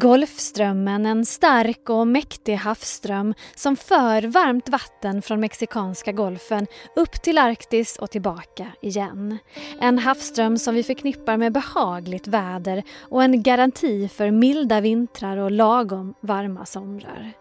Golfströmmen, 0.00 1.06
en 1.06 1.26
stark 1.26 1.90
och 1.90 2.06
mäktig 2.06 2.54
havsström 2.54 3.34
som 3.54 3.76
för 3.76 4.22
varmt 4.22 4.68
vatten 4.68 5.22
från 5.22 5.40
Mexikanska 5.40 6.12
golfen 6.12 6.66
upp 6.96 7.22
till 7.22 7.38
Arktis 7.38 7.96
och 7.96 8.10
tillbaka 8.10 8.66
igen. 8.82 9.38
En 9.80 9.98
havsström 9.98 10.58
som 10.58 10.74
vi 10.74 10.82
förknippar 10.82 11.36
med 11.36 11.52
behagligt 11.52 12.26
väder 12.26 12.82
och 13.00 13.22
en 13.22 13.42
garanti 13.42 14.08
för 14.08 14.30
milda 14.30 14.80
vintrar 14.80 15.36
och 15.36 15.50
lagom 15.50 16.14
varma 16.20 16.66
somrar. 16.66 17.32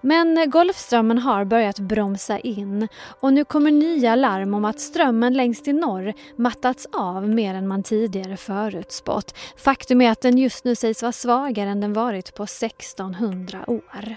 Men 0.00 0.50
Golfströmmen 0.50 1.18
har 1.18 1.44
börjat 1.44 1.78
bromsa 1.78 2.38
in 2.38 2.88
och 3.20 3.32
nu 3.32 3.44
kommer 3.44 3.70
nya 3.70 4.16
larm 4.16 4.54
om 4.54 4.64
att 4.64 4.80
strömmen 4.80 5.34
längst 5.34 5.68
i 5.68 5.72
norr 5.72 6.12
mattats 6.36 6.86
av 6.92 7.28
mer 7.28 7.54
än 7.54 7.68
man 7.68 7.82
tidigare 7.82 8.36
förutspått. 8.36 9.38
Faktum 9.56 10.00
är 10.00 10.10
att 10.10 10.20
den 10.20 10.38
just 10.38 10.64
nu 10.64 10.74
sägs 10.74 11.02
vara 11.02 11.12
svagare 11.12 11.70
än 11.70 11.80
den 11.80 11.92
varit 11.92 12.34
på 12.34 12.42
1600 12.42 13.64
år. 13.66 14.16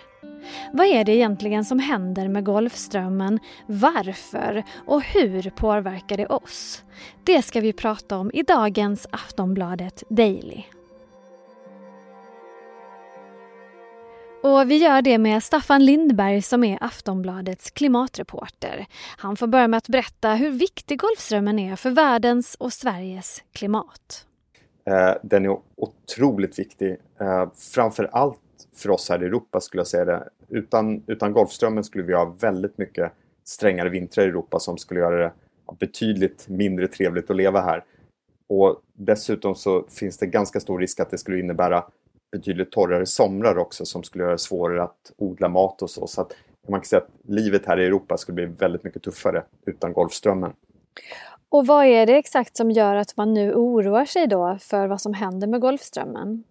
Vad 0.73 0.87
är 0.87 1.03
det 1.03 1.15
egentligen 1.15 1.65
som 1.65 1.79
händer 1.79 2.27
med 2.27 2.45
Golfströmmen? 2.45 3.39
Varför? 3.65 4.63
Och 4.85 5.01
hur 5.01 5.49
påverkar 5.49 6.17
det 6.17 6.27
oss? 6.27 6.83
Det 7.23 7.41
ska 7.41 7.61
vi 7.61 7.73
prata 7.73 8.17
om 8.17 8.31
i 8.33 8.43
dagens 8.43 9.07
Aftonbladet 9.11 10.03
Daily. 10.09 10.63
Och 14.45 14.71
vi 14.71 14.77
gör 14.77 15.01
det 15.01 15.17
med 15.17 15.43
Staffan 15.43 15.85
Lindberg 15.85 16.41
som 16.41 16.63
är 16.63 16.77
Aftonbladets 16.81 17.71
klimatreporter. 17.71 18.85
Han 19.17 19.35
får 19.35 19.47
börja 19.47 19.67
med 19.67 19.77
att 19.77 19.87
berätta 19.87 20.33
hur 20.33 20.51
viktig 20.51 20.99
Golfströmmen 20.99 21.59
är 21.59 21.75
för 21.75 21.89
världens 21.89 22.55
och 22.55 22.73
Sveriges 22.73 23.43
klimat. 23.53 24.25
Eh, 24.85 25.13
den 25.23 25.45
är 25.45 25.57
otroligt 25.75 26.59
viktig. 26.59 26.97
Eh, 27.19 27.49
framför 27.55 28.09
allt 28.11 28.39
för 28.75 28.89
oss 28.89 29.09
här 29.09 29.23
i 29.23 29.25
Europa 29.25 29.61
skulle 29.61 29.79
jag 29.79 29.87
säga 29.87 30.05
det. 30.05 30.29
Utan, 30.49 31.03
utan 31.07 31.33
Golfströmmen 31.33 31.83
skulle 31.83 32.03
vi 32.03 32.13
ha 32.13 32.35
väldigt 32.39 32.77
mycket 32.77 33.11
strängare 33.43 33.89
vintrar 33.89 34.25
i 34.25 34.27
Europa 34.27 34.59
som 34.59 34.77
skulle 34.77 34.99
göra 34.99 35.23
det 35.23 35.31
betydligt 35.79 36.47
mindre 36.47 36.87
trevligt 36.87 37.29
att 37.29 37.35
leva 37.35 37.61
här. 37.61 37.83
Och 38.49 38.81
dessutom 38.93 39.55
så 39.55 39.85
finns 39.89 40.17
det 40.17 40.25
ganska 40.25 40.59
stor 40.59 40.79
risk 40.79 40.99
att 40.99 41.11
det 41.11 41.17
skulle 41.17 41.39
innebära 41.39 41.85
betydligt 42.31 42.71
torrare 42.71 43.05
somrar 43.05 43.57
också 43.57 43.85
som 43.85 44.03
skulle 44.03 44.23
göra 44.23 44.31
det 44.31 44.37
svårare 44.37 44.83
att 44.83 45.11
odla 45.17 45.49
mat 45.49 45.81
och 45.81 45.89
så. 45.89 46.07
Så 46.07 46.21
att 46.21 46.33
man 46.69 46.79
kan 46.79 46.85
säga 46.85 47.01
att 47.01 47.09
livet 47.27 47.65
här 47.65 47.79
i 47.79 47.85
Europa 47.85 48.17
skulle 48.17 48.35
bli 48.35 48.45
väldigt 48.45 48.83
mycket 48.83 49.03
tuffare 49.03 49.43
utan 49.65 49.93
Golfströmmen. 49.93 50.53
Och 51.49 51.67
vad 51.67 51.85
är 51.85 52.05
det 52.05 52.17
exakt 52.17 52.57
som 52.57 52.71
gör 52.71 52.95
att 52.95 53.17
man 53.17 53.33
nu 53.33 53.53
oroar 53.53 54.05
sig 54.05 54.27
då 54.27 54.57
för 54.61 54.87
vad 54.87 55.01
som 55.01 55.13
händer 55.13 55.47
med 55.47 55.61
Golfströmmen? 55.61 56.43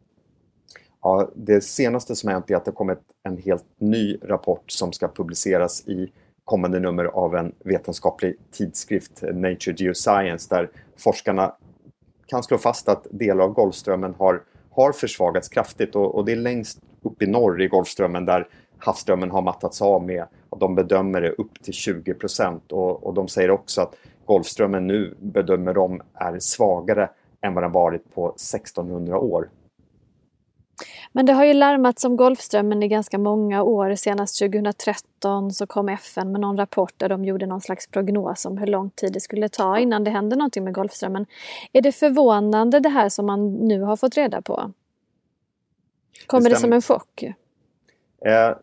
Ja, 1.02 1.30
det 1.34 1.60
senaste 1.60 2.16
som 2.16 2.30
hänt 2.30 2.50
är 2.50 2.56
att 2.56 2.64
det 2.64 2.72
kommit 2.72 2.98
en 3.22 3.36
helt 3.36 3.64
ny 3.78 4.18
rapport 4.22 4.70
som 4.70 4.92
ska 4.92 5.08
publiceras 5.08 5.88
i 5.88 6.12
kommande 6.44 6.80
nummer 6.80 7.04
av 7.04 7.36
en 7.36 7.52
vetenskaplig 7.64 8.36
tidskrift, 8.50 9.22
Nature 9.22 9.74
Geoscience, 9.76 10.54
där 10.54 10.70
forskarna 10.96 11.54
kan 12.26 12.42
slå 12.42 12.58
fast 12.58 12.88
att 12.88 13.06
delar 13.10 13.44
av 13.44 13.52
Golfströmmen 13.52 14.14
har 14.18 14.42
har 14.74 14.92
försvagats 14.92 15.48
kraftigt 15.48 15.96
och, 15.96 16.14
och 16.14 16.24
det 16.24 16.32
är 16.32 16.36
längst 16.36 16.78
upp 17.02 17.22
i 17.22 17.26
norr 17.26 17.62
i 17.62 17.68
Golfströmmen 17.68 18.24
där 18.24 18.48
havsströmmen 18.78 19.30
har 19.30 19.42
mattats 19.42 19.82
av 19.82 20.04
med, 20.04 20.24
och 20.50 20.58
de 20.58 20.74
bedömer 20.74 21.20
det 21.20 21.30
upp 21.30 21.62
till 21.62 21.74
20 21.74 22.14
procent 22.14 22.72
och, 22.72 23.06
och 23.06 23.14
de 23.14 23.28
säger 23.28 23.50
också 23.50 23.80
att 23.80 23.94
Golfströmmen 24.24 24.86
nu 24.86 25.14
bedömer 25.20 25.74
de 25.74 26.02
är 26.14 26.38
svagare 26.38 27.10
än 27.40 27.54
vad 27.54 27.64
den 27.64 27.72
varit 27.72 28.14
på 28.14 28.28
1600 28.28 29.18
år. 29.18 29.48
Men 31.16 31.26
det 31.26 31.32
har 31.32 31.44
ju 31.44 31.52
larmats 31.52 32.04
om 32.04 32.16
Golfströmmen 32.16 32.82
i 32.82 32.88
ganska 32.88 33.18
många 33.18 33.62
år. 33.62 33.94
Senast 33.94 34.38
2013 34.38 35.50
så 35.50 35.66
kom 35.66 35.88
FN 35.88 36.32
med 36.32 36.40
någon 36.40 36.56
rapport 36.56 36.94
där 36.96 37.08
de 37.08 37.24
gjorde 37.24 37.46
någon 37.46 37.60
slags 37.60 37.86
prognos 37.86 38.44
om 38.44 38.58
hur 38.58 38.66
lång 38.66 38.90
tid 38.90 39.12
det 39.12 39.20
skulle 39.20 39.48
ta 39.48 39.78
innan 39.78 40.04
det 40.04 40.10
hände 40.10 40.36
någonting 40.36 40.64
med 40.64 40.74
Golfströmmen. 40.74 41.26
Är 41.72 41.82
det 41.82 41.92
förvånande 41.92 42.80
det 42.80 42.88
här 42.88 43.08
som 43.08 43.26
man 43.26 43.54
nu 43.54 43.82
har 43.82 43.96
fått 43.96 44.16
reda 44.16 44.42
på? 44.42 44.72
Kommer 46.26 46.50
det, 46.50 46.56
det 46.56 46.60
som 46.60 46.72
en 46.72 46.82
chock? 46.82 47.22
Eh, 48.26 48.56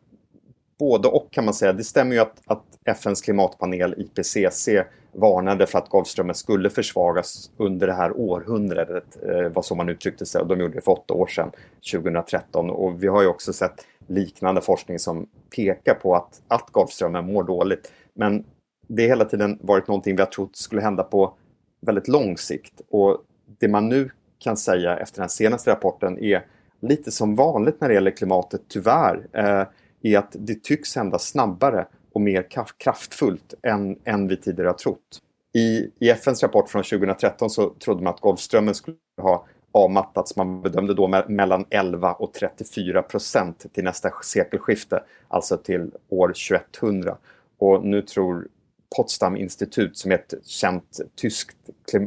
både 0.80 1.08
och 1.08 1.32
kan 1.32 1.46
man 1.46 1.54
säga. 1.54 1.74
Det 1.74 1.84
stämmer 1.84 2.16
ju 2.16 2.22
att, 2.22 2.42
att 2.46 2.64
FNs 2.86 3.22
klimatpanel 3.22 3.96
IPCC 3.98 4.68
varnade 5.14 5.68
för 5.68 5.80
att 5.80 5.90
Golfströmmen 5.90 6.36
skulle 6.36 6.70
försvagas 6.70 7.52
under 7.58 7.88
det 7.88 7.94
här 7.94 8.18
århundradet, 8.18 9.18
var 9.22 9.50
vad 9.50 9.66
som 9.66 9.78
man 9.78 9.90
uttryckte 9.90 10.26
sig. 10.26 10.46
De 10.46 10.60
gjorde 10.60 10.74
det 10.74 10.82
för 10.82 10.92
åtta 10.92 11.14
år 11.14 11.28
sedan, 11.28 11.52
2013. 11.92 12.70
Och 12.70 13.04
vi 13.04 13.08
har 13.08 13.22
ju 13.22 13.28
också 13.28 13.54
sett 13.54 13.86
liknande 14.08 14.62
forskning 14.62 15.00
som 15.00 15.28
pekar 15.56 15.94
på 15.94 16.16
att, 16.16 16.42
att 16.48 16.70
Golfströmmen 16.72 17.26
mår 17.26 17.44
dåligt. 17.44 17.92
Men 18.14 18.46
det 18.88 19.02
har 19.02 19.10
hela 19.10 19.26
tiden 19.26 19.60
varit 19.62 19.88
någonting 19.88 20.16
vi 20.16 20.22
har 20.22 20.30
trott 20.30 20.56
skulle 20.56 20.82
hända 20.82 21.04
på 21.04 21.34
väldigt 21.82 22.08
lång 22.08 22.38
sikt. 22.38 22.82
Och 22.90 23.18
det 23.60 23.68
man 23.68 23.90
nu 23.90 24.10
kan 24.40 24.58
säga 24.58 24.98
efter 24.98 25.22
den 25.22 25.30
senaste 25.30 25.72
rapporten 25.72 26.20
är 26.20 26.46
lite 26.82 27.12
som 27.12 27.36
vanligt 27.36 27.82
när 27.82 27.88
det 27.88 27.94
gäller 27.94 28.12
klimatet, 28.12 28.62
tyvärr, 28.68 29.28
eh, 29.34 29.66
är 30.04 30.18
att 30.18 30.36
det 30.40 30.64
tycks 30.64 30.96
hända 30.96 31.20
snabbare 31.20 31.88
och 32.14 32.22
mer 32.22 32.48
kraftfullt 32.78 33.54
än, 33.64 34.00
än 34.04 34.28
vi 34.28 34.38
tidigare 34.38 34.68
har 34.68 34.74
trott. 34.74 35.22
I, 35.54 35.92
I 36.00 36.10
FNs 36.10 36.44
rapport 36.44 36.70
från 36.70 36.84
2013 36.84 37.50
så 37.50 37.70
trodde 37.70 38.04
man 38.04 38.14
att 38.14 38.20
Golfströmmen 38.20 38.76
skulle 38.76 38.98
ha 39.22 39.46
avmattats. 39.72 40.36
Man 40.36 40.62
bedömde 40.62 40.94
då 40.94 41.08
me 41.08 41.24
mellan 41.28 41.66
11 41.70 42.14
och 42.14 42.34
34 42.34 43.02
procent 43.02 43.66
till 43.74 43.84
nästa 43.84 44.12
sekelskifte, 44.24 45.04
alltså 45.28 45.58
till 45.58 45.92
år 46.10 46.28
2100. 46.28 47.18
Och 47.58 47.86
nu 47.86 48.02
tror 48.02 48.48
Potsdam 48.96 49.38
institut 49.38 49.98
som 49.98 50.12
är 50.12 50.16
ett 50.16 50.34
känt 50.46 51.00
tyskt 51.22 51.58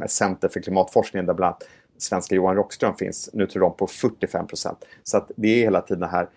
center 0.07 0.47
för 0.47 0.59
klimatforskning 0.59 1.25
där 1.25 1.33
bland 1.33 1.47
annat 1.47 1.63
svenska 1.97 2.35
Johan 2.35 2.55
Rockström 2.55 2.95
finns, 2.95 3.29
nu 3.33 3.47
tror 3.47 3.61
de 3.61 3.75
på 3.75 3.87
45 3.87 4.47
procent. 4.47 4.85
Så 5.03 5.17
att 5.17 5.31
det 5.35 5.47
är 5.47 5.63
hela 5.63 5.81
tiden 5.81 5.99
det 5.99 6.07
här, 6.07 6.29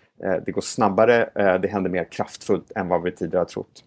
det 0.45 0.51
går 0.51 0.61
snabbare, 0.61 1.29
eh, 1.35 1.55
det 1.55 1.67
händer 1.67 1.89
mer 1.89 2.03
kraftfullt 2.03 2.71
än 2.75 2.87
vad 2.87 3.03
vi 3.03 3.11
tidigare 3.11 3.39
har 3.39 3.45
trott. 3.45 3.83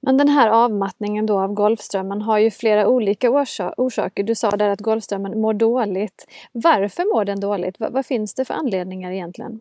Men 0.00 0.16
den 0.16 0.28
här 0.28 0.48
avmattningen 0.48 1.26
då 1.26 1.40
av 1.40 1.54
Golfströmmen 1.54 2.22
har 2.22 2.38
ju 2.38 2.50
flera 2.50 2.88
olika 2.88 3.30
orsaker. 3.76 4.22
Du 4.22 4.34
sa 4.34 4.50
där 4.50 4.68
att 4.68 4.80
Golfströmmen 4.80 5.40
mår 5.40 5.54
dåligt. 5.54 6.26
Varför 6.52 7.14
mår 7.14 7.24
den 7.24 7.40
dåligt? 7.40 7.76
vad 7.78 8.06
finns 8.06 8.34
det 8.34 8.44
för 8.44 8.54
anledningar 8.54 9.10
egentligen? 9.10 9.60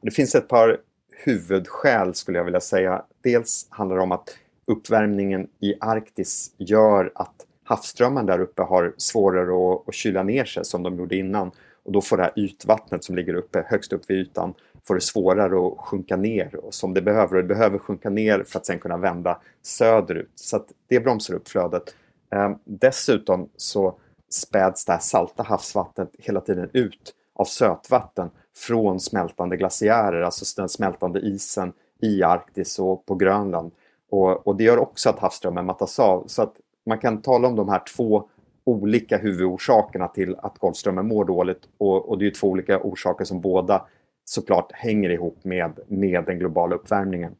Det 0.00 0.10
finns 0.10 0.34
ett 0.34 0.48
par 0.48 0.78
huvudskäl 1.24 2.14
skulle 2.14 2.38
jag 2.38 2.44
vilja 2.44 2.60
säga. 2.60 3.02
Dels 3.22 3.66
handlar 3.70 3.96
det 3.96 4.02
om 4.02 4.12
att 4.12 4.38
uppvärmningen 4.66 5.48
i 5.60 5.74
Arktis 5.80 6.52
gör 6.56 7.12
att 7.14 7.34
havsströmmar 7.64 8.22
där 8.22 8.40
uppe 8.40 8.62
har 8.62 8.94
svårare 8.96 9.72
att, 9.72 9.88
att 9.88 9.94
kyla 9.94 10.22
ner 10.22 10.44
sig 10.44 10.64
som 10.64 10.82
de 10.82 10.98
gjorde 10.98 11.16
innan. 11.16 11.50
Och 11.82 11.92
då 11.92 12.00
får 12.00 12.16
det 12.16 12.22
här 12.22 12.32
ytvattnet 12.36 13.04
som 13.04 13.16
ligger 13.16 13.34
uppe 13.34 13.64
högst 13.68 13.92
upp 13.92 14.10
vid 14.10 14.18
ytan 14.18 14.54
får 14.88 14.94
det 14.94 15.00
svårare 15.00 15.66
att 15.66 15.78
sjunka 15.78 16.16
ner 16.16 16.56
och 16.64 16.74
som 16.74 16.94
det 16.94 17.02
behöver. 17.02 17.36
Och 17.36 17.42
det 17.42 17.48
behöver 17.48 17.78
sjunka 17.78 18.10
ner 18.10 18.44
för 18.46 18.58
att 18.58 18.66
sen 18.66 18.78
kunna 18.78 18.96
vända 18.96 19.40
söderut. 19.62 20.32
Så 20.34 20.56
att 20.56 20.66
det 20.86 21.00
bromsar 21.00 21.34
upp 21.34 21.48
flödet. 21.48 21.94
Ehm, 22.30 22.54
dessutom 22.64 23.48
så 23.56 23.98
späds 24.30 24.84
det 24.84 24.92
här 24.92 24.98
salta 24.98 25.42
havsvattnet 25.42 26.10
hela 26.18 26.40
tiden 26.40 26.70
ut 26.72 27.14
av 27.34 27.44
sötvatten 27.44 28.30
från 28.56 29.00
smältande 29.00 29.56
glaciärer, 29.56 30.22
alltså 30.22 30.60
den 30.60 30.68
smältande 30.68 31.20
isen 31.20 31.72
i 32.00 32.22
Arktis 32.22 32.78
och 32.78 33.06
på 33.06 33.14
Grönland. 33.14 33.72
Och, 34.10 34.46
och 34.46 34.56
det 34.56 34.64
gör 34.64 34.78
också 34.78 35.10
att 35.10 35.18
havsströmmen 35.18 35.66
mattas 35.66 35.98
av. 35.98 36.24
Så 36.26 36.42
att 36.42 36.54
man 36.86 36.98
kan 36.98 37.22
tala 37.22 37.48
om 37.48 37.56
de 37.56 37.68
här 37.68 37.82
två 37.96 38.28
olika 38.68 39.18
huvudorsakerna 39.18 40.08
till 40.08 40.36
att 40.38 40.58
Golfströmmen 40.58 41.08
mår 41.08 41.24
dåligt 41.24 41.60
och, 41.78 42.08
och 42.08 42.18
det 42.18 42.26
är 42.26 42.30
två 42.30 42.48
olika 42.48 42.80
orsaker 42.80 43.24
som 43.24 43.40
båda 43.40 43.86
såklart 44.24 44.72
hänger 44.72 45.10
ihop 45.10 45.44
med, 45.44 45.78
med 45.86 46.24
den 46.24 46.38
globala 46.38 46.76
uppvärmningen. 46.76 47.32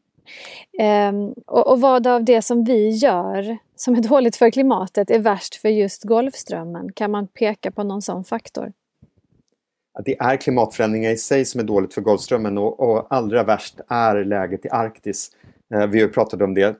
Um, 1.09 1.33
och, 1.47 1.71
och, 1.71 1.81
vad 1.81 2.07
av 2.07 2.23
det 2.23 2.41
som 2.41 2.63
vi 2.63 2.89
gör 2.89 3.57
som 3.75 3.95
är 3.95 4.01
dåligt 4.01 4.35
för 4.35 4.51
klimatet 4.51 5.11
är 5.11 5.19
värst 5.19 5.55
för 5.55 5.69
just 5.69 6.03
Golfströmmen? 6.03 6.91
Kan 6.91 7.11
man 7.11 7.27
peka 7.27 7.71
på 7.71 7.83
någon 7.83 8.01
sån 8.01 8.23
faktor? 8.23 8.71
Det 10.05 10.19
är 10.19 10.37
klimatförändringar 10.37 11.11
i 11.11 11.17
sig 11.17 11.45
som 11.45 11.59
är 11.59 11.65
dåligt 11.65 11.93
för 11.93 12.01
Golfströmmen 12.01 12.57
och, 12.57 12.79
och 12.79 13.07
allra 13.09 13.43
värst 13.43 13.79
är 13.87 14.23
läget 14.23 14.65
i 14.65 14.69
Arktis. 14.69 15.31
Uh, 15.75 15.85
vi 15.85 16.01
har 16.01 16.07
pratat 16.07 16.41
om 16.41 16.53
det 16.53 16.77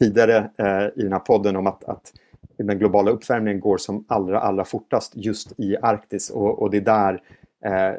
tidigare 0.00 0.50
eh, 0.58 1.00
i 1.00 1.02
den 1.02 1.12
här 1.12 1.18
podden 1.18 1.56
om 1.56 1.66
att, 1.66 1.84
att 1.84 2.12
den 2.66 2.78
globala 2.78 3.10
uppvärmningen 3.10 3.60
går 3.60 3.78
som 3.78 4.04
allra, 4.08 4.40
allra 4.40 4.64
fortast 4.64 5.12
just 5.16 5.60
i 5.60 5.76
Arktis 5.82 6.30
och, 6.30 6.62
och 6.62 6.70
det 6.70 6.76
är 6.76 6.80
där 6.80 7.22
Eh, 7.64 7.92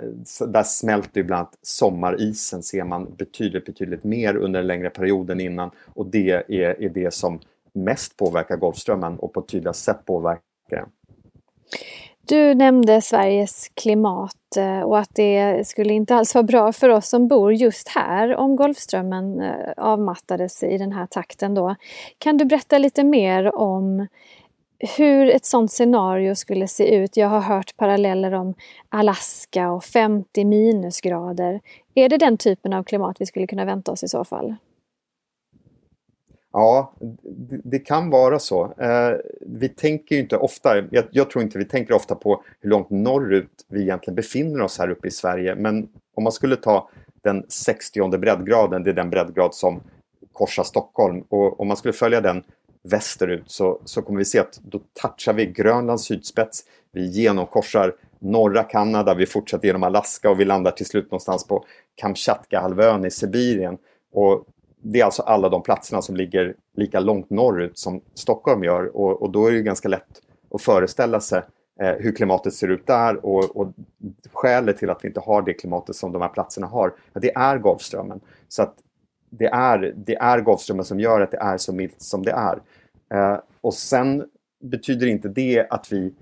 där 0.47 0.63
smälter 0.63 1.21
ju 1.21 1.23
bland 1.23 1.39
annat 1.39 1.57
sommarisen 1.61 2.63
ser 2.63 2.83
man 2.83 3.15
betydligt, 3.17 3.65
betydligt 3.65 4.03
mer 4.03 4.35
under 4.35 4.59
en 4.59 4.67
längre 4.67 4.89
period 4.89 5.29
än 5.29 5.39
innan 5.39 5.71
och 5.93 6.05
det 6.05 6.29
är, 6.31 6.81
är 6.81 6.89
det 6.89 7.13
som 7.13 7.39
mest 7.73 8.17
påverkar 8.17 8.57
Golfströmmen 8.57 9.19
och 9.19 9.33
på 9.33 9.39
ett 9.39 9.47
tydligast 9.47 9.83
sätt 9.83 10.05
påverkar 10.05 10.41
den. 10.69 10.89
Du 12.27 12.55
nämnde 12.55 13.01
Sveriges 13.01 13.71
klimat 13.73 14.57
eh, 14.57 14.81
och 14.81 14.99
att 14.99 15.09
det 15.15 15.67
skulle 15.67 15.93
inte 15.93 16.15
alls 16.15 16.35
vara 16.35 16.43
bra 16.43 16.73
för 16.73 16.89
oss 16.89 17.09
som 17.09 17.27
bor 17.27 17.53
just 17.53 17.87
här 17.87 18.35
om 18.35 18.55
Golfströmmen 18.55 19.41
eh, 19.41 19.71
avmattades 19.77 20.63
i 20.63 20.77
den 20.77 20.91
här 20.91 21.05
takten 21.05 21.53
då. 21.53 21.75
Kan 22.17 22.37
du 22.37 22.45
berätta 22.45 22.77
lite 22.77 23.03
mer 23.03 23.55
om 23.55 24.07
hur 24.97 25.29
ett 25.29 25.45
sådant 25.45 25.71
scenario 25.71 26.35
skulle 26.35 26.67
se 26.67 26.95
ut? 26.95 27.17
Jag 27.17 27.27
har 27.27 27.41
hört 27.41 27.77
paralleller 27.77 28.33
om 28.33 28.53
Alaska 28.89 29.71
och 29.71 29.83
50 29.83 30.45
minusgrader. 30.45 31.59
Är 31.93 32.09
det 32.09 32.17
den 32.17 32.37
typen 32.37 32.73
av 32.73 32.83
klimat 32.83 33.15
vi 33.19 33.25
skulle 33.25 33.47
kunna 33.47 33.65
vänta 33.65 33.91
oss 33.91 34.03
i 34.03 34.07
så 34.07 34.23
fall? 34.23 34.55
Ja, 36.53 36.93
det, 37.63 37.79
kan 37.79 38.09
vara 38.09 38.39
så. 38.39 38.73
Eh, 38.77 39.17
vi 39.41 39.69
tänker 39.69 40.19
inte 40.19 40.37
ofta, 40.37 40.77
jag, 40.91 41.05
jag, 41.11 41.29
tror 41.29 41.43
inte 41.43 41.57
vi 41.57 41.65
tänker 41.65 41.93
ofta 41.93 42.15
på 42.15 42.43
hur 42.59 42.69
långt 42.69 42.89
norrut 42.89 43.65
vi 43.67 43.81
egentligen 43.81 44.15
befinner 44.15 44.61
oss 44.61 44.79
här 44.79 44.89
uppe 44.89 45.07
i 45.07 45.11
Sverige. 45.11 45.55
Men 45.55 45.89
om 46.15 46.23
man 46.23 46.31
skulle 46.31 46.55
ta 46.55 46.89
den 47.21 47.45
60 47.49 48.17
breddgraden, 48.17 48.83
det 48.83 48.89
är 48.89 48.93
den 48.93 49.09
breddgrad 49.09 49.55
som 49.55 49.81
korsar 50.33 50.63
Stockholm. 50.63 51.23
Och 51.29 51.59
om 51.59 51.67
man 51.67 51.77
skulle 51.77 51.93
följa 51.93 52.21
den 52.21 52.43
västerut 52.83 53.43
så, 53.51 53.81
så 53.85 54.01
kommer 54.01 54.19
vi 54.19 54.25
se 54.25 54.39
att 54.39 54.59
då 54.63 54.79
touchar 55.01 55.33
vi 55.33 55.45
Grönlands 55.45 56.03
sydspets. 56.03 56.63
Vi 56.91 57.05
genomkorsar 57.05 57.95
norra 58.19 58.63
Kanada, 58.63 59.13
vi 59.13 59.25
fortsätter 59.25 59.67
genom 59.67 59.83
Alaska 59.83 60.29
och 60.29 60.39
vi 60.39 60.45
landar 60.45 60.71
till 60.71 60.85
slut 60.85 61.05
någonstans 61.05 61.47
på 61.47 61.65
Kamchatka-halvön 61.95 63.05
i 63.05 63.11
Sibirien. 63.11 63.77
Och 64.13 64.45
det 64.81 64.99
är 64.99 65.05
alltså 65.05 65.21
alla 65.21 65.49
de 65.49 65.63
platserna 65.63 66.01
som 66.01 66.15
ligger 66.15 66.55
lika 66.75 66.99
långt 66.99 67.29
norrut 67.29 67.77
som 67.77 68.01
Stockholm 68.13 68.63
gör 68.63 68.97
och, 68.97 69.21
och 69.21 69.29
då 69.29 69.47
är 69.47 69.51
det 69.51 69.61
ganska 69.61 69.87
lätt 69.87 70.21
att 70.51 70.61
föreställa 70.61 71.19
sig 71.19 71.41
eh, 71.81 71.93
hur 71.99 72.15
klimatet 72.15 72.53
ser 72.53 72.67
ut 72.67 72.87
där 72.87 73.25
och, 73.25 73.57
och 73.57 73.73
skälet 74.33 74.77
till 74.77 74.89
att 74.89 75.03
vi 75.03 75.07
inte 75.07 75.19
har 75.19 75.41
det 75.41 75.53
klimatet 75.53 75.95
som 75.95 76.11
de 76.11 76.21
här 76.21 76.29
platserna 76.29 76.67
har, 76.67 76.93
det 77.13 77.35
är 77.35 77.57
Golfströmmen. 77.57 78.19
Så 78.47 78.63
att 78.63 78.75
det 79.31 79.45
är, 79.45 79.93
det 79.95 80.15
är 80.15 80.41
Golfströmmen 80.41 80.85
som 80.85 80.99
gör 80.99 81.21
att 81.21 81.31
det 81.31 81.37
är 81.37 81.57
så 81.57 81.73
milt 81.73 82.01
som 82.01 82.25
det 82.25 82.31
är. 82.31 82.61
Eh, 83.13 83.39
och 83.61 83.73
sen 83.73 84.25
betyder 84.63 85.07
inte 85.07 85.27
det 85.27 85.67
att 85.69 85.91
vi 85.91 86.13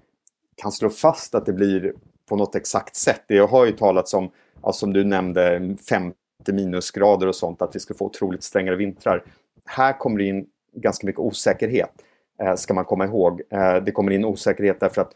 kan 0.56 0.72
slå 0.72 0.90
fast 0.90 1.36
att 1.36 1.46
det 1.46 1.54
blir 1.54 1.94
på 2.30 2.36
något 2.36 2.56
exakt 2.56 2.96
sätt. 2.96 3.22
Det 3.28 3.40
har 3.40 3.66
ju 3.66 3.72
talats 3.72 4.14
om, 4.14 4.32
ja, 4.64 4.74
som 4.74 4.94
du 4.94 5.04
nämnde, 5.04 5.76
50 5.90 6.16
minusgrader 6.52 7.28
och 7.28 7.36
sånt, 7.36 7.62
att 7.62 7.76
vi 7.76 7.80
ska 7.80 7.94
få 7.94 8.06
otroligt 8.06 8.44
strängare 8.44 8.76
vintrar. 8.76 9.24
Här 9.66 10.00
kommer 10.00 10.18
det 10.18 10.26
in 10.26 10.48
ganska 10.76 11.08
mycket 11.08 11.20
osäkerhet, 11.20 11.92
eh, 12.42 12.56
ska 12.56 12.74
man 12.74 12.86
komma 12.86 13.06
ihåg. 13.06 13.42
Eh, 13.50 13.76
det 13.76 13.92
kommer 13.92 14.12
in 14.12 14.26
osäkerhet 14.26 14.80
därför 14.80 15.02
att 15.02 15.12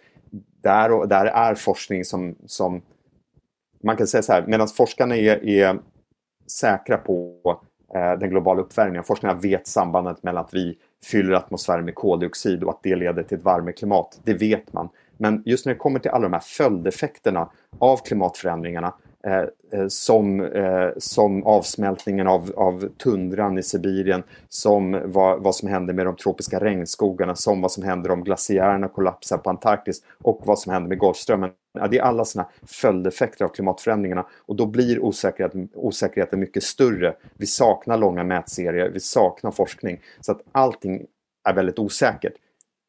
där, 0.62 1.08
där 1.08 1.26
är 1.26 1.56
forskning 1.56 2.06
som, 2.06 2.36
som 2.46 2.82
man 3.84 3.98
kan 3.98 4.08
säga 4.08 4.22
så 4.22 4.34
här, 4.34 4.46
medan 4.48 4.68
forskarna 4.68 5.16
är, 5.16 5.46
är 5.46 5.80
säkra 6.48 6.98
på 6.98 7.40
Eh, 7.96 8.20
den 8.20 8.30
globala 8.30 8.62
uppvärmningen, 8.62 9.04
forskarna 9.04 9.34
vet 9.34 9.68
sambandet 9.68 10.24
mellan 10.24 10.46
att 10.46 10.54
vi 10.54 10.78
fyller 11.04 11.34
atmosfären 11.34 11.86
med 11.86 11.96
koldioxid 11.96 12.64
och 12.64 12.70
att 12.70 12.84
det 12.84 12.96
leder 12.96 13.24
till 13.24 13.38
ett 13.38 13.44
varmare 13.44 13.74
klimat. 13.74 14.20
det 14.24 14.34
vet 14.34 14.74
man. 14.74 14.90
Men 15.24 15.44
just 15.46 15.66
när 15.66 15.74
det 15.74 15.80
kommer 15.80 16.00
till 16.00 16.12
alla 16.12 16.24
de 16.24 16.34
här 16.34 16.40
följdeffekterna 16.40 17.50
av 17.80 17.98
klimatförändringarna 17.98 18.94
eh, 19.28 19.80
eh, 19.80 19.88
som, 19.88 20.42
eh, 20.46 20.90
som 20.98 21.44
avsmältningen 21.44 22.28
av, 22.28 22.52
av 22.56 22.90
tundran 22.98 23.58
i 23.58 23.64
Sibirien, 23.64 24.24
som 24.50 25.02
vad, 25.06 25.44
vad 25.44 25.56
som 25.56 25.70
händer 25.70 25.94
med 25.94 26.06
de 26.06 26.16
tropiska 26.16 26.60
regnskogarna, 26.60 27.36
som 27.36 27.62
vad 27.62 27.72
som 27.72 27.84
händer 27.84 28.12
om 28.12 28.24
glaciärerna 28.24 28.88
kollapsar 28.88 29.38
på 29.38 29.50
Antarktis 29.50 30.02
och 30.24 30.42
vad 30.46 30.60
som 30.60 30.74
händer 30.74 30.90
med 30.90 30.98
Golfströmmen. 30.98 31.52
Ja, 31.80 31.88
det 31.88 31.98
är 31.98 32.04
alla 32.04 32.26
sådana 32.26 32.50
följdeffekter 32.68 33.46
av 33.46 33.50
klimatförändringarna 33.50 34.26
och 34.46 34.56
då 34.56 34.66
blir 34.66 35.00
osäkerheten, 35.00 35.70
osäkerheten 35.74 36.40
mycket 36.40 36.64
större. 36.64 37.16
Vi 37.38 37.46
saknar 37.46 37.98
långa 37.98 38.24
mätserier, 38.24 38.90
vi 38.90 39.00
saknar 39.00 39.52
forskning 39.52 40.02
så 40.22 40.32
att 40.32 40.42
allting 40.52 41.06
är 41.44 41.54
väldigt 41.54 41.80
osäkert. 41.80 42.34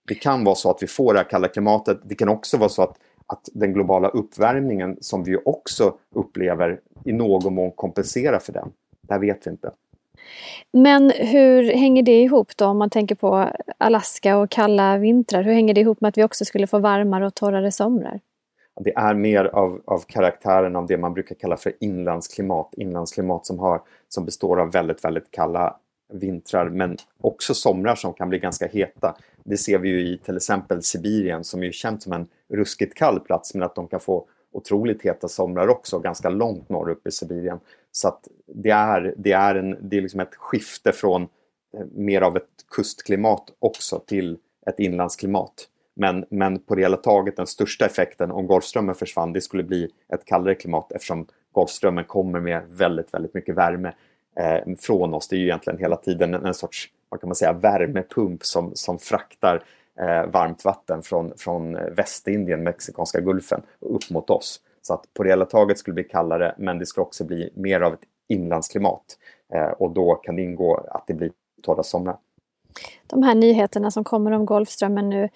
Det 0.08 0.14
kan 0.14 0.44
vara 0.44 0.54
så 0.54 0.70
att 0.70 0.82
vi 0.82 0.86
får 0.86 1.12
det 1.12 1.18
här 1.18 1.30
kalla 1.30 1.48
klimatet. 1.48 2.00
Det 2.04 2.14
kan 2.14 2.28
också 2.28 2.56
vara 2.56 2.68
så 2.68 2.82
att 2.82 2.98
att 3.26 3.48
den 3.52 3.72
globala 3.72 4.08
uppvärmningen 4.08 4.96
som 5.00 5.24
vi 5.24 5.36
också 5.44 5.94
upplever 6.14 6.80
i 7.04 7.12
någon 7.12 7.54
mån 7.54 7.70
kompenserar 7.70 8.38
för 8.38 8.52
den. 8.52 8.72
Det 9.00 9.14
här 9.14 9.20
vet 9.20 9.46
vi 9.46 9.50
inte. 9.50 9.70
Men 10.72 11.10
hur 11.10 11.72
hänger 11.72 12.02
det 12.02 12.22
ihop 12.22 12.56
då 12.56 12.66
om 12.66 12.78
man 12.78 12.90
tänker 12.90 13.14
på 13.14 13.50
Alaska 13.78 14.36
och 14.36 14.50
kalla 14.50 14.98
vintrar? 14.98 15.42
Hur 15.42 15.52
hänger 15.52 15.74
det 15.74 15.80
ihop 15.80 16.00
med 16.00 16.08
att 16.08 16.18
vi 16.18 16.24
också 16.24 16.44
skulle 16.44 16.66
få 16.66 16.78
varmare 16.78 17.26
och 17.26 17.34
torrare 17.34 17.72
somrar? 17.72 18.20
Det 18.80 18.96
är 18.96 19.14
mer 19.14 19.44
av, 19.44 19.80
av 19.84 19.98
karaktären 20.06 20.76
av 20.76 20.86
det 20.86 20.98
man 20.98 21.14
brukar 21.14 21.34
kalla 21.34 21.56
för 21.56 21.72
inlandsklimat. 21.80 22.74
Inlandsklimat 22.76 23.46
som, 23.46 23.58
har, 23.58 23.82
som 24.08 24.24
består 24.24 24.60
av 24.60 24.72
väldigt, 24.72 25.04
väldigt 25.04 25.30
kalla 25.30 25.76
vintrar 26.12 26.68
men 26.68 26.96
också 27.20 27.54
somrar 27.54 27.94
som 27.94 28.14
kan 28.14 28.28
bli 28.28 28.38
ganska 28.38 28.66
heta. 28.66 29.16
Det 29.44 29.56
ser 29.56 29.78
vi 29.78 29.88
ju 29.88 30.00
i 30.00 30.18
till 30.18 30.36
exempel 30.36 30.82
Sibirien 30.82 31.44
som 31.44 31.62
är 31.62 31.72
känt 31.72 32.02
som 32.02 32.12
en 32.12 32.26
ruskigt 32.48 32.94
kall 32.94 33.20
plats 33.20 33.54
men 33.54 33.62
att 33.62 33.74
de 33.74 33.88
kan 33.88 34.00
få 34.00 34.26
otroligt 34.52 35.02
heta 35.02 35.28
somrar 35.28 35.68
också 35.68 35.98
ganska 35.98 36.28
långt 36.28 36.68
norr 36.68 36.90
upp 36.90 37.06
i 37.06 37.10
Sibirien. 37.10 37.60
Så 37.92 38.08
att 38.08 38.28
det 38.46 38.70
är, 38.70 39.14
det 39.16 39.32
är, 39.32 39.54
en, 39.54 39.88
det 39.88 39.96
är 39.96 40.02
liksom 40.02 40.20
ett 40.20 40.34
skifte 40.34 40.92
från 40.92 41.22
eh, 41.22 41.86
mer 41.92 42.20
av 42.20 42.36
ett 42.36 42.50
kustklimat 42.70 43.44
också 43.58 43.98
till 44.06 44.38
ett 44.66 44.78
inlandsklimat. 44.78 45.68
Men, 45.96 46.24
men 46.30 46.58
på 46.58 46.74
det 46.74 46.82
hela 46.82 46.96
taget 46.96 47.36
den 47.36 47.46
största 47.46 47.86
effekten 47.86 48.30
om 48.30 48.46
Golfströmmen 48.46 48.94
försvann 48.94 49.32
det 49.32 49.40
skulle 49.40 49.62
bli 49.62 49.90
ett 50.14 50.24
kallare 50.24 50.54
klimat 50.54 50.92
eftersom 50.92 51.26
Golfströmmen 51.52 52.04
kommer 52.04 52.40
med 52.40 52.62
väldigt, 52.68 53.14
väldigt 53.14 53.34
mycket 53.34 53.54
värme 53.54 53.92
eh, 54.36 54.74
från 54.78 55.14
oss. 55.14 55.28
Det 55.28 55.36
är 55.36 55.38
ju 55.38 55.44
egentligen 55.44 55.78
hela 55.78 55.96
tiden 55.96 56.34
en, 56.34 56.46
en 56.46 56.54
sorts 56.54 56.88
vad 57.14 57.20
kan 57.20 57.28
man 57.28 57.36
säga, 57.36 57.52
värmepump 57.52 58.44
som, 58.44 58.70
som 58.74 58.98
fraktar 58.98 59.64
eh, 60.00 60.30
varmt 60.30 60.64
vatten 60.64 61.02
från, 61.02 61.32
från 61.36 61.76
eh, 61.76 61.90
Västindien, 61.90 62.62
Mexikanska 62.62 63.20
gulfen, 63.20 63.62
upp 63.80 64.10
mot 64.10 64.30
oss. 64.30 64.60
Så 64.82 64.94
att 64.94 65.14
på 65.14 65.22
det 65.22 65.28
hela 65.28 65.44
taget 65.44 65.78
skulle 65.78 65.92
det 65.92 66.02
bli 66.02 66.10
kallare 66.10 66.54
men 66.58 66.78
det 66.78 66.86
skulle 66.86 67.02
också 67.02 67.24
bli 67.24 67.50
mer 67.54 67.80
av 67.80 67.94
ett 67.94 68.00
inlandsklimat 68.28 69.04
eh, 69.54 69.68
och 69.68 69.90
då 69.90 70.14
kan 70.14 70.36
det 70.36 70.42
ingå 70.42 70.86
att 70.90 71.06
det 71.06 71.14
blir 71.14 71.30
torra 71.62 71.82
somrar. 71.82 72.16
De 73.06 73.22
här 73.22 73.34
nyheterna 73.34 73.90
som 73.90 74.04
kommer 74.04 74.30
om 74.30 74.46
Golfströmmen 74.46 75.08
nu, 75.08 75.28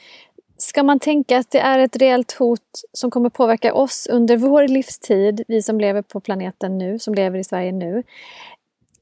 Ska 0.60 0.82
man 0.82 0.98
tänka 0.98 1.38
att 1.38 1.50
det 1.50 1.60
är 1.60 1.78
ett 1.78 1.96
reellt 1.96 2.32
hot 2.32 2.60
som 2.92 3.10
kommer 3.10 3.30
påverka 3.30 3.74
oss 3.74 4.06
under 4.10 4.36
vår 4.36 4.68
livstid, 4.68 5.44
vi 5.48 5.62
som 5.62 5.80
lever 5.80 6.02
på 6.02 6.20
planeten 6.20 6.78
nu, 6.78 6.98
som 6.98 7.14
lever 7.14 7.38
i 7.38 7.44
Sverige 7.44 7.72
nu? 7.72 8.02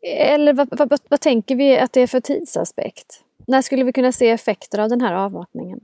Eller 0.02 0.52
vad, 0.52 0.78
vad, 0.78 1.00
vad, 1.08 1.20
tänker 1.20 1.56
vi 1.56 1.78
att 1.78 1.92
det 1.92 2.00
är 2.00 2.06
för 2.06 2.20
tidsaspekt? 2.20 3.22
När 3.46 3.62
skulle 3.62 3.84
vi 3.84 3.92
kunna 3.92 4.12
se 4.12 4.30
effekter 4.30 4.78
av 4.78 4.88
den 4.88 5.00
här 5.00 5.14
avmattningen? 5.14 5.80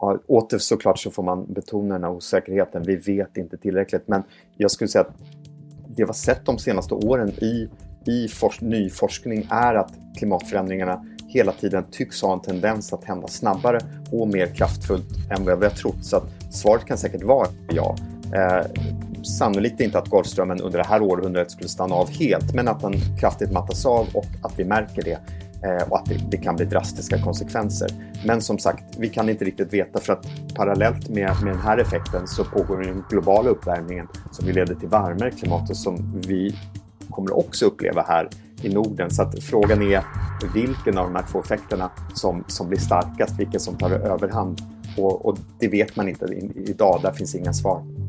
Ja, 0.00 0.18
åter 0.26 0.58
såklart 0.58 0.98
så 0.98 1.10
får 1.10 1.22
man 1.22 1.52
betona 1.52 1.94
den 1.94 2.04
här 2.04 2.10
osäkerheten. 2.10 2.82
Vi 2.82 2.96
vet 2.96 3.36
inte 3.36 3.56
tillräckligt. 3.56 4.08
Men 4.08 4.22
jag 4.56 4.70
skulle 4.70 4.88
säga 4.88 5.02
att 5.02 5.14
det 5.88 6.02
vi 6.02 6.02
har 6.02 6.12
sett 6.12 6.46
de 6.46 6.58
senaste 6.58 6.94
åren 6.94 7.28
i, 7.28 7.68
i 8.06 8.28
forsk 8.28 8.60
ny 8.60 8.90
forskning 8.90 9.46
är 9.50 9.74
att 9.74 9.92
klimatförändringarna 10.18 11.04
hela 11.28 11.52
tiden 11.52 11.84
tycks 11.90 12.22
ha 12.22 12.32
en 12.32 12.40
tendens 12.40 12.92
att 12.92 13.04
hända 13.04 13.28
snabbare 13.28 13.80
och 14.12 14.28
mer 14.28 14.46
kraftfullt 14.46 15.08
än 15.30 15.44
vad 15.44 15.58
vi 15.58 15.66
har 15.66 15.72
trott. 15.72 16.04
Så 16.04 16.16
att 16.16 16.24
svaret 16.50 16.84
kan 16.84 16.98
säkert 16.98 17.22
vara 17.22 17.48
ja. 17.68 17.96
Eh, 18.34 18.66
sannolikt 19.24 19.80
inte 19.80 19.98
att 19.98 20.08
Golfströmmen 20.08 20.60
under 20.60 20.78
det 20.78 20.84
här 20.84 21.02
århundradet 21.02 21.50
skulle 21.50 21.68
stanna 21.68 21.94
av 21.94 22.10
helt, 22.10 22.54
men 22.54 22.68
att 22.68 22.80
den 22.80 22.94
kraftigt 23.20 23.52
mattas 23.52 23.86
av 23.86 24.08
och 24.14 24.26
att 24.42 24.58
vi 24.58 24.64
märker 24.64 25.02
det 25.02 25.18
eh, 25.68 25.88
och 25.88 25.96
att 25.98 26.06
det, 26.06 26.20
det, 26.30 26.36
kan 26.36 26.56
bli 26.56 26.64
drastiska 26.64 27.22
konsekvenser. 27.22 27.90
Men 28.26 28.42
som 28.42 28.58
sagt, 28.58 28.84
vi 28.98 29.08
kan 29.08 29.28
inte 29.28 29.44
riktigt 29.44 29.72
veta 29.72 30.00
för 30.00 30.12
att 30.12 30.26
parallellt 30.54 31.08
med, 31.08 31.36
med 31.42 31.52
den 31.52 31.60
här 31.60 31.78
effekten 31.78 32.26
så 32.26 32.44
pågår 32.44 32.82
den 32.82 33.04
globala 33.10 33.50
uppvärmningen 33.50 34.08
som 34.30 34.48
leder 34.48 34.74
till 34.74 34.88
varmare 34.88 35.30
klimat 35.30 35.70
och 35.70 35.76
som 35.76 36.20
vi 36.26 36.56
kommer 37.10 37.36
också 37.36 37.66
uppleva 37.66 38.02
här 38.08 38.28
i 38.62 38.68
Norden. 38.68 39.10
Så 39.10 39.22
att 39.22 39.42
frågan 39.42 39.82
är 39.82 40.04
vilken 40.54 40.98
av 40.98 41.04
de 41.04 41.14
här 41.14 41.24
två 41.32 41.40
effekterna 41.40 41.90
som, 42.14 42.44
som 42.46 42.68
blir 42.68 42.78
starkast, 42.78 43.40
vilken 43.40 43.60
som 43.60 43.76
tar 43.76 43.90
överhand. 43.90 44.60
Och, 44.98 45.26
och 45.26 45.38
det 45.58 45.68
vet 45.68 45.96
man 45.96 46.08
inte 46.08 46.26
idag, 46.54 47.00
där 47.02 47.12
finns 47.12 47.34
inga 47.34 47.52
svar. 47.52 48.03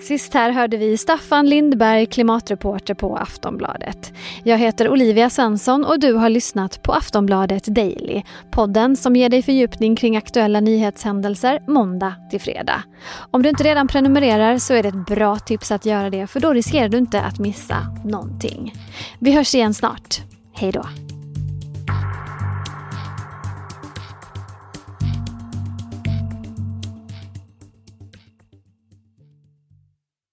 Sist 0.00 0.34
här 0.34 0.50
hörde 0.50 0.76
vi 0.76 0.96
Staffan 0.96 1.48
Lindberg, 1.48 2.06
klimatreporter 2.06 2.94
på 2.94 3.16
Aftonbladet. 3.16 4.12
Jag 4.42 4.58
heter 4.58 4.88
Olivia 4.88 5.30
Svensson 5.30 5.84
och 5.84 6.00
du 6.00 6.12
har 6.12 6.28
lyssnat 6.28 6.82
på 6.82 6.92
Aftonbladet 6.92 7.64
Daily. 7.64 8.22
Podden 8.50 8.96
som 8.96 9.16
ger 9.16 9.28
dig 9.28 9.42
fördjupning 9.42 9.96
kring 9.96 10.16
aktuella 10.16 10.60
nyhetshändelser 10.60 11.60
måndag 11.66 12.14
till 12.30 12.40
fredag. 12.40 12.82
Om 13.30 13.42
du 13.42 13.48
inte 13.48 13.64
redan 13.64 13.88
prenumererar 13.88 14.58
så 14.58 14.74
är 14.74 14.82
det 14.82 14.88
ett 14.88 15.06
bra 15.06 15.38
tips 15.38 15.70
att 15.70 15.86
göra 15.86 16.10
det 16.10 16.26
för 16.26 16.40
då 16.40 16.52
riskerar 16.52 16.88
du 16.88 16.98
inte 16.98 17.20
att 17.20 17.38
missa 17.38 17.76
någonting. 18.04 18.74
Vi 19.18 19.32
hörs 19.32 19.54
igen 19.54 19.74
snart. 19.74 20.20
Hej 20.54 20.72
då! 20.72 21.09